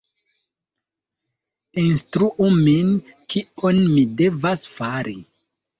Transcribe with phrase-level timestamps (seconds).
[1.83, 2.91] Instruu min,
[3.35, 5.21] kion mi devas fari!